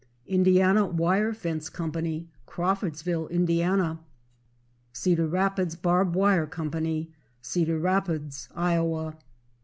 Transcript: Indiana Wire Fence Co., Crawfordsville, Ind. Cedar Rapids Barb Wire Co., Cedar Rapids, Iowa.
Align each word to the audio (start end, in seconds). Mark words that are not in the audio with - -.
Indiana 0.25 0.87
Wire 0.87 1.31
Fence 1.31 1.69
Co., 1.69 1.91
Crawfordsville, 2.47 3.27
Ind. 3.27 3.99
Cedar 4.93 5.27
Rapids 5.27 5.75
Barb 5.75 6.15
Wire 6.15 6.47
Co., 6.47 6.71
Cedar 7.43 7.77
Rapids, 7.77 8.49
Iowa. 8.55 9.15